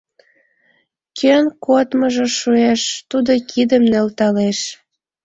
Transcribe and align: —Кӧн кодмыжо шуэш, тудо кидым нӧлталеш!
—Кӧн 1.17 1.45
кодмыжо 1.65 2.25
шуэш, 2.37 2.81
тудо 3.09 3.31
кидым 3.49 3.83
нӧлталеш! 3.91 4.59